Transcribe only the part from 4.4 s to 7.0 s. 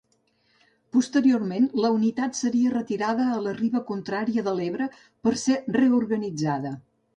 de l'Ebre per a ser reorganitzada.